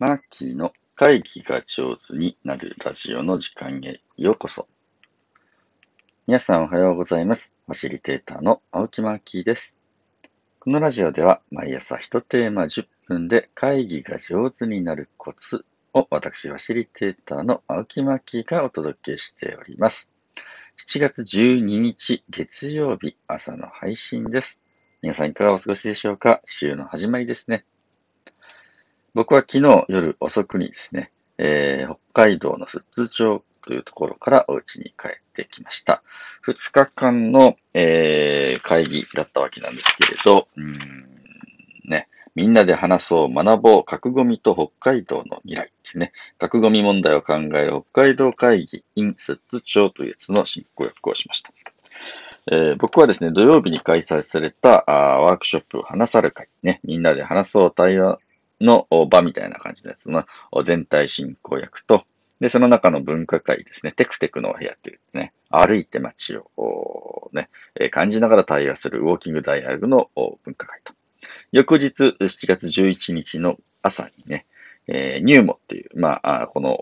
[0.00, 4.68] マーキーの会議が上手になるラジオの時間へようこそ。
[6.28, 7.52] 皆さんおはようございます。
[7.66, 9.74] ファシリテーターの青木マーキーです。
[10.60, 20.12] このラジオでは毎朝1テーマ10分で会議が上手になるコツを私、ファシリテーターの青木マーキーがお届けしております。
[20.86, 24.60] 7月12日月曜日朝の配信です。
[25.02, 26.40] 皆さんいかがお過ごしでしょうか？
[26.44, 27.64] 週の始まりですね。
[29.14, 36.02] 僕は昨日夜遅くにですね、えー北海道の寿都町というところからお家に帰ってきました。
[36.46, 40.72] 2日間の、えー会議だったわけなんですけれど、うん
[41.88, 51.52] ね、みんなで話そう、学ぼう、核ゴミと北海道の未来っていうね、核ゴミ問題を考える北海道会議 in 寿都町というやつの進行役をしました。
[52.50, 58.18] えー僕はですね、土曜日に開催されたあーワークショップを話さる会、ね、みんなで話そう対話
[58.60, 60.24] の場みたいな感じのやつの
[60.64, 62.04] 全体進行役と、
[62.40, 67.48] で、その中の文化会ですね、テクテクのお部屋っていうね、歩いて街をね、
[67.90, 70.94] 感じながら対話するウォーキングダイアログのお文化会と、
[71.52, 74.46] 翌日7月11日の朝にね、
[74.86, 76.78] えニューモっていう、まあ、この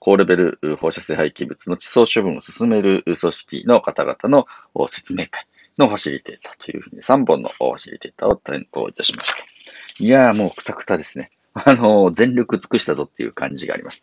[0.00, 4.46] 高レベル放射性廃棄物の地層処分を進める組織の方々の
[4.88, 5.46] 説明会
[5.78, 9.57] のファシリテーターというふうに3本のファシリテーターを担当いたしました。
[10.00, 11.30] いやーもうくたくたですね。
[11.54, 14.02] あの、全力尽くしたぞっていう感じがあります。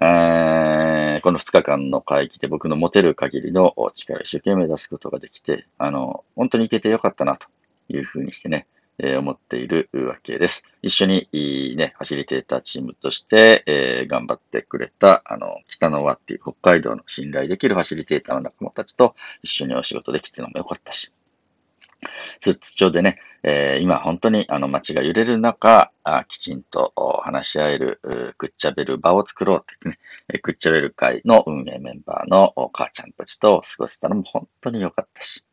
[0.00, 7.46] えこの2日間の会議で僕の持てる限りの力を一生懸命出すことができて、あの、本当に行けてよかったなと
[7.88, 8.66] いうふうにしてね、
[8.98, 10.64] えー思っているわけです。
[10.82, 21.12] 一緒にいいね、ファシリテーターチームとして、えー頑張ってくれた、あの、北の輪っていう北海道の信頼できるファシリテーターの仲間たちと一緒にお仕事できてのもよかったし、
[22.40, 29.98] 寿都町でね、えー今本当にあの街が揺れる中、あきちんと話し合える、うくっちゃべる場を作ろうってね、
[30.32, 35.44] えーくっちゃべる会の運営メンバーのお母ちゃんたちと過ごせたのも本当に良かったし、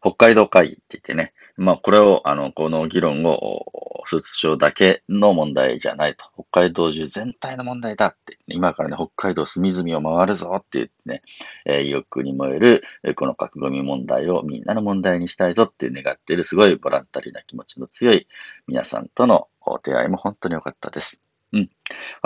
[0.00, 3.66] 北海道会議って言ってね、まあこれを、あの、この議論を、
[4.00, 6.24] お寿都町だけの問題じゃないと。
[6.34, 8.38] 北海道中全体の問題だって。
[8.46, 11.22] 今からね、北海道隅々を回るぞって言ってね、
[11.66, 18.28] え意欲に燃える、えこの核ゴミ問題をみんなの問題にしたいぞって願っているすごいボランタリーな気持ちの強い
[18.66, 21.27] 皆さんとのお出会いも本当に良かったです。
[21.52, 21.64] うん。
[21.64, 21.70] フ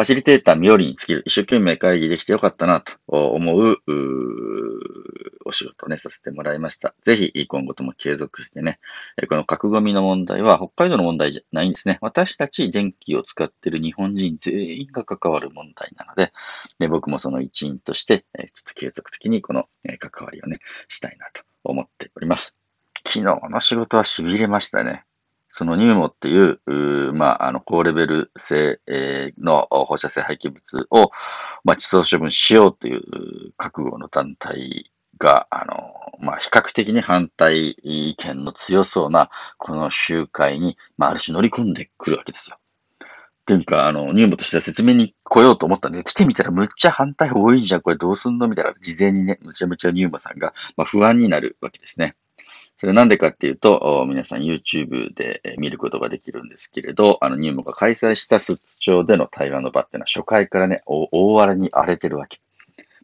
[0.01, 3.77] ァシリテーター冥利に尽きる、一生懸命会議できてよかったなと思う、
[5.45, 6.95] お仕事をね、させてもらいました。
[7.05, 8.81] ぜひ今後とも継続してね、
[9.29, 11.99] この核ゴミの問題は北海道の問題じゃないんですね。
[12.01, 16.33] 私たち電気を使っている日本人全員が関わる問題なので、
[16.81, 19.69] で僕もその一員として、ちょっと継続的にこの、
[19.99, 20.59] 関わりをね、
[20.89, 22.57] したいなと思っております。
[23.07, 25.05] 昨日の仕事は痺れましたね。
[25.55, 28.81] そのニューモっていう、まあ、あの、高レベル性
[29.39, 31.11] の放射性廃棄物を、
[31.63, 42.57] まあ、地層処分しようという覚悟の団体が、あの、まあ、比較的に反対意見の強そうな、この集会に、まあ、ある種乗り込んでくるわけですよ。
[42.57, 52.17] っていうか、あの、ニューモとしては説明に来ようと思ったんで、来てみたらむっちゃ反対多いじゃん、これどうすんのみたいな、事前にね、むちゃむちゃニューモさんが、まあ、不安になるわけですね。
[52.83, 62.41] それなんでかっていうと、皆さん YouTube で見ることができるんですけれど、あの、ニューモが開催した寿都町での対話の場っていうのは初回からね、大荒れに荒れてるわけ。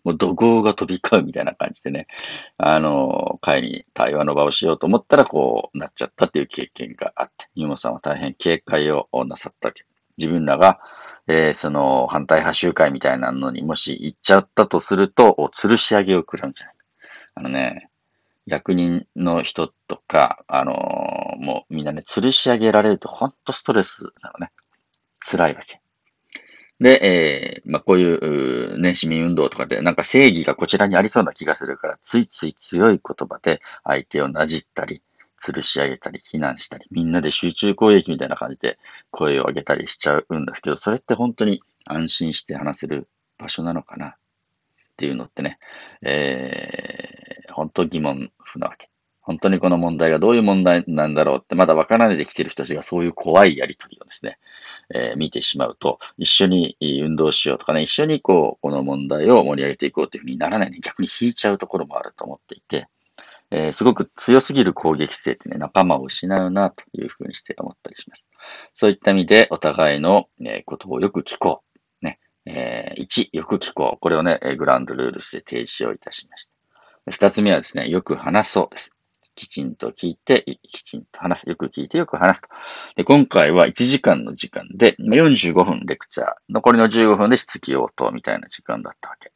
[0.02, 2.08] もう怒号が飛び交うみたいな感じでね、
[2.56, 9.84] あの、会に対話の場をしようと思ったら、こうなっちゃったっていう経験があって、ニューモさんは大変警戒をなさったわけ。
[10.16, 10.80] 自分らが、
[11.28, 16.84] えーその反対派集会みたいなのにもし行っちゃったとすると、吊るし上げを食らうんじゃないか。
[17.36, 17.88] あのね、
[18.48, 24.50] 役人の人とか、あのーもうみんなね、吊るし上げられると本当ストレスなのね。
[25.20, 25.80] 辛いわけ。
[26.80, 35.02] で、えーまあ、こういう、うーね、市民運動とかで、なんか正義がこちらにありそうな気がするから、ついつい強い言葉で相手をなじったり、
[35.40, 38.78] 吊るし上げたり、非難したり、みんなで集中攻撃みたいな感じで
[39.10, 43.08] 声を上げたりしちゃうんですけど、それって本当に安心して話せる
[43.38, 44.14] 場所なのかなっ
[44.96, 45.58] ていうのってね、
[46.02, 47.07] えー、
[47.58, 48.88] 本当疑問符なわけ。
[49.28, 54.38] 本当にこの問題がどういう問題なんだろうって、まだわからないで来てる人たちがそういう怖いやりとりをですね、
[54.94, 62.88] えー見てしまうと、一緒に運動しようとかね、一緒にこう、この問題を盛り上げていこうというふうにならないね、逆に引いちゃうところもあると思っていて、
[63.50, 68.26] えーすごく強すぎる攻撃性ってね、仲間を失うなというふうにして思ったりします。
[68.72, 71.62] そういった意味で、お互いの、えーことをよく聞こ
[72.02, 72.04] う。
[72.04, 72.18] ね。
[72.46, 73.98] えー1、よく聞こう。
[74.00, 76.57] これをね、グランドルールスで提示をいたしました。
[77.10, 78.94] 二つ目はですね、よく話そうです。
[79.34, 81.48] きちんと聞いて、きちんと話す。
[81.48, 82.48] よく聞いてよく話すと。
[82.96, 89.32] で、今回は1時間の時間で、45分レクチャー、残りの15分で質疑応答みたいな時間だったわけ。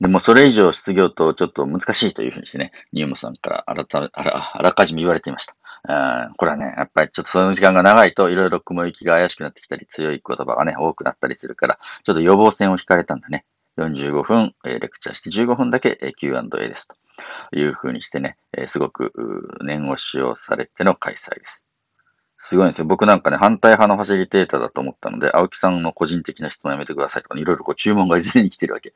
[0.00, 5.54] でもそれ以上失業とちょっと難しいというふうにしてね、ニューモさんからあらたあらあらかじめ言われていました。
[6.38, 13.44] これはね、やっぱりちょっとその時間が長いといろいろ雲行きが怪しくなってきたり、強い言葉がね、多くなったりするから、ちょっと予防線を引かれたんだね。
[13.84, 16.94] 45分、え、レクチャーして15分だけ、え、Q&A ですと
[17.56, 19.12] いうふうにしてね、え、すごく
[19.62, 21.64] 念押しをされての開催です。
[22.42, 22.86] すごいんですよ。
[22.86, 28.94] 僕なんかね、反対派のファシリテーターだと思ったので、青木さんの個人的な質問やめてくださいとか、ね、いろいろこう注文が事前に来てるわけ。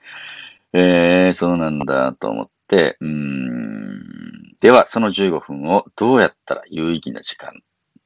[0.73, 4.57] えー、そうなんだと思って、うん。
[4.61, 7.63] では、その15分をどうやったら有意義な時間、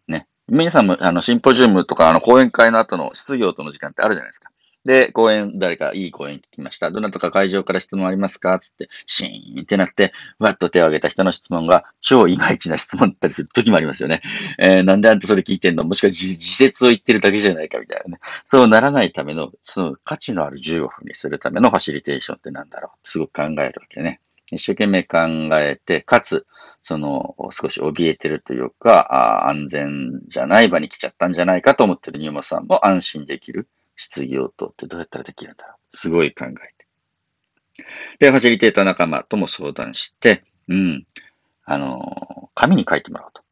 [0.09, 0.27] ね。
[0.49, 4.51] 皆さんも、あの、シンポジウムとか、あの、講演会の後の質疑との時間ってあるじゃないですか。
[4.89, 6.91] で、講演、誰かいい講演聞きました。
[6.91, 8.59] どなたか会場から質問ありますか？
[8.59, 14.23] つって、シーンってなって、わっと手を挙げた人の質問が、超いまいちな質問だったりする時もありますよね。
[14.59, 15.85] えー、なんであんたそれ聞いてんの？
[15.85, 18.21] もしくは自説を言ってるだけじゃないかみたいなね。
[18.47, 24.23] そうならないための、その価値のある15分にするためのファシリテーションってなんだろうすごく考えるわけね。
[24.51, 25.19] 一生懸命考
[25.59, 26.47] えて、かつ、
[26.81, 33.69] その、少し怯えてるというか、あ安全じゃない場に来ちゃったんじゃないかと思ってるニューモさんも安心できる。
[33.99, 35.97] 質疑応答ってどうやったらできるんだろう。
[35.97, 37.85] すごい考えて。
[38.19, 41.07] で、ファシリテーター仲間とも相談して、うん、
[41.65, 43.43] あの、紙に書いてもらおうと。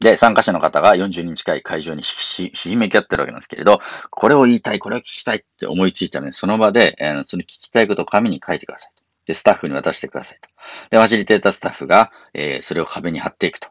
[0.00, 3.80] で、参加者の方が40人近い会場にし、し、しめき合ってるわけなんですけれど、
[4.10, 9.02] これを言いたい、これを聞きたいって思いついたので、その場で、えー、その聞きたいことを紙に書いてくださいと。
[9.26, 10.48] で、スタッフに渡してくださいと。
[10.90, 13.68] で、ファシリテータースタッフが、えー、それを壁に貼っていくと。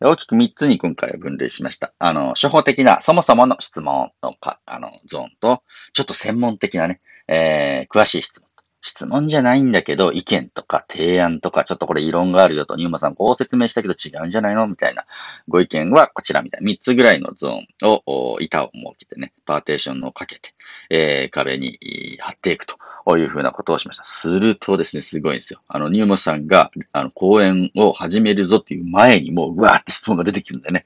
[0.00, 1.94] 大きく3つに今回は分類しました。
[1.98, 5.62] あの、初歩的な、そもそもの質問のか、あの、ゾーンと、
[5.94, 8.46] ちょっと専門的なね、えー、詳しい質問。
[8.82, 15.06] 質問じゃないんだけど、意見とか提案とか、ちょっとこれ異論があるよと、ニューマさんこう説明したけど違うんじゃないのみたいな
[15.48, 17.66] ご意見はこちらみたいな3つぐらいのゾーン
[18.06, 20.54] を、板を設けてね、パーテーションをかけて、
[20.90, 21.78] えー、壁に
[22.20, 22.76] 貼っていくと。
[23.16, 24.02] いうふうなことをしました。
[24.02, 25.60] するとですね、すごいんですよ。
[25.68, 30.84] あの、ニューモさんが、あの、講演を始めるぞっていう前にもう、うわーって質問が出てくるんだよね。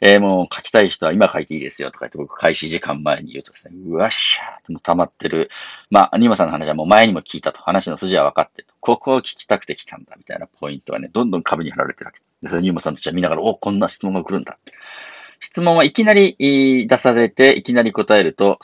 [0.00, 5.50] えー、もう書きたい人は今書いていいですよとか言って僕開始時間前に言うとですね、うわっしゃーってもう溜まってる。
[5.90, 7.60] まあ、ニーモさんの話はもう前にも聞いたと。
[7.60, 8.72] 話の筋は分かってと。
[8.80, 12.20] ここを聞きたくて来たんだみたいなポイントがね、どんどん壁に貼られてるわけ。
[12.40, 14.56] で、それニーモさんたちは見ながら、お、こんな質問が来るんだ。
[15.38, 16.36] 質問はいきなり
[16.88, 18.58] 出されて、いきなり答えると、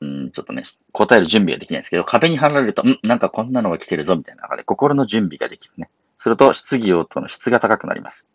[0.00, 0.62] うん、ちょっとね、
[0.92, 5.88] 答える準備ができないんですけど、壁に貼られると、ん、なんかこんなのが来てるぞ、みたいな中で心の準備ができるね。
[6.18, 8.28] すると、質疑応答の質が高くなります。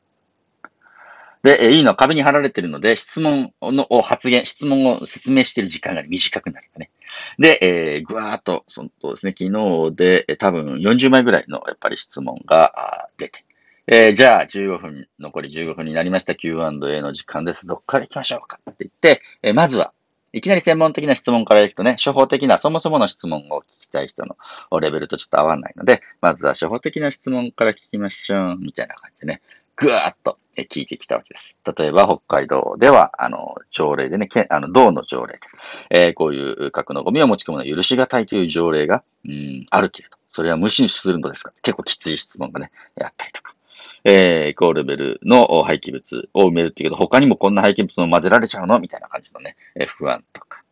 [1.43, 1.91] で、いいの？
[1.91, 6.91] は壁に貼られてるので、質問のを発言、質問を説明している時間が短くなるね。
[7.39, 13.43] で、えー、ぐわーっと、そのとですね、昨日で、多分40枚ぐらいのやっぱり質問が出て、
[13.87, 17.65] えー、じゃあ15分、残り15分になりました Q&A の時間です。
[17.65, 18.59] どっから行きましょうか？
[18.69, 19.93] って言って、えー、まずは、
[20.33, 24.37] いきなり専門的な質問からいくとね、初歩的な、そもそもの質問を聞きたい人の
[24.79, 29.41] レベルとちょっと合わないので、まずは初歩的な質問から聞きましょう、みたいな感じでね、
[29.75, 31.57] ぐわーっと聞いてきたわけです。
[31.77, 35.39] 例えば、北海道では、あの、条例でね、あの、道の条例で、
[35.89, 41.51] えー、こういう核のゴミを持ち込むのは許しがたいという条例が、うん、あるけれど、それは無視するのですか？
[41.61, 43.55] 結構きつい質問がね、やったりとか。
[44.03, 48.79] えー、高レベルの廃棄物を埋めるっていうけど、他にもこんな廃棄物も混ぜられちゃうの？
[48.79, 50.63] みたいな感じのね、えー、不安とか。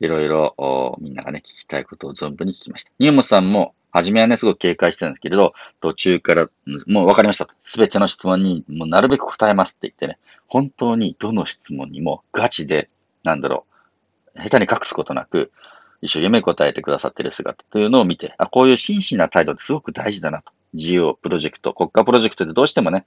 [0.00, 2.92] いろいろ、みんながね、聞きたいことを存分に聞きました。
[3.00, 6.48] ニューモさんも、はじめはね、すごく警戒してたんですけれど、途中から、
[6.86, 7.48] もう分かりました。
[7.64, 12.90] すべての質問に、もうなるべく答えますって言ってね、本当にどの質問にもガチで、
[13.24, 13.66] なんだろ
[14.36, 15.50] う、下手に隠すことなく、
[16.00, 20.52] 一生懸命答えてくださってる姿というのを見て、あ、こういう真摯な態度ってすごく大事だなと。
[20.74, 23.06] 事業プロジェクト、国家プロジェクトでどうしてもね、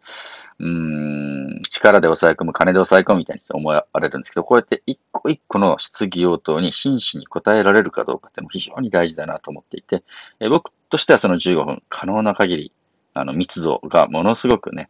[0.60, 10.04] うん、力で抑え込む、金で抑え込むみたいに思われるんですけど、こうやって一個一個の質疑応答に真摯に答えられるかどうかっていうのも非常に大事だなと思っていて、
[10.40, 12.72] え僕としてはその15分、可能な限り、
[13.14, 14.90] あの、密度がものすごくね、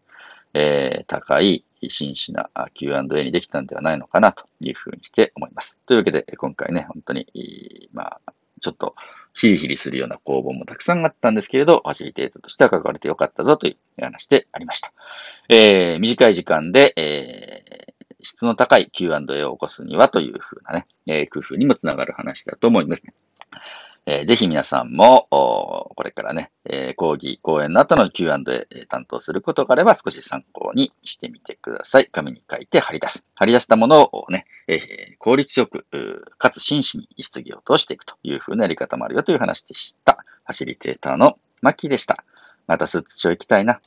[0.54, 5.78] えー、高い真摯な Q&A にできたんではないのかなというふうにして思います。
[5.86, 8.31] というわけで、今回ね、本当に、まあ、
[8.62, 8.96] ちょっと
[9.34, 14.91] ヒリヒリするような工房もたくさんあったんですけれど、ファシリテーターとしては関われてよかったぞという話でありました。
[15.50, 23.13] えー、短い時間で、えー、質の高い Q&A を起こすにはというふうなね、えー、工夫にもつながる話だと思いますね。
[24.08, 32.08] えー、ぜひ皆さんも、これからね、えー、講義、講演の後の Q&A 担当することがあれば少し参考にしてみてください。
[32.12, 33.25] 紙に書いて貼り出す。
[33.36, 34.79] 貼り出したものをね、えー、
[35.20, 35.86] 効率よく、
[36.39, 40.25] かつ真摯に質疑を通していくというふうなやり方もあるよという話でした。
[40.46, 42.24] ファシリテーターのマッキーでした。
[42.65, 43.81] また寿都町行きたいな。